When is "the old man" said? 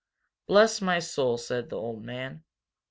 1.69-2.43